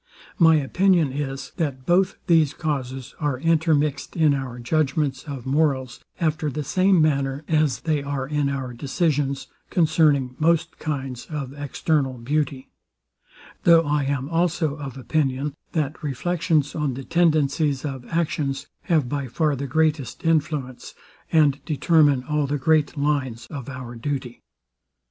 My 0.39 0.55
opinion 0.55 1.11
is, 1.13 1.51
that 1.57 1.85
both 1.85 2.15
these 2.25 2.55
causes 2.55 3.13
are 3.19 3.37
intermixed 3.39 4.15
in 4.15 4.33
our 4.33 4.57
judgments 4.57 5.25
of 5.25 5.45
morals; 5.45 6.03
after 6.19 6.49
the 6.49 6.63
same 6.63 6.99
manner 6.99 7.45
as 7.47 7.81
they 7.81 8.01
are 8.01 8.27
in 8.27 8.49
our 8.49 8.73
decisions 8.73 9.45
concerning 9.69 10.35
most 10.39 10.79
kinds 10.79 11.27
of 11.27 11.53
external 11.53 12.13
beauty: 12.17 12.71
Though 13.63 13.83
I 13.85 14.05
am 14.05 14.27
also 14.27 14.73
of 14.73 14.97
opinion, 14.97 15.53
that 15.73 16.01
reflections 16.01 16.73
on 16.73 16.95
the 16.95 17.03
tendencies 17.03 17.85
of 17.85 18.03
actions 18.07 18.65
have 18.85 19.07
by 19.07 19.27
far 19.27 19.55
the 19.55 19.67
greatest 19.67 20.25
influence, 20.25 20.95
and 21.31 21.63
determine 21.63 22.23
all 22.23 22.47
the 22.47 22.57
great 22.57 22.97
lines 22.97 23.45
of 23.51 23.69
our 23.69 23.93
duty. 23.93 24.41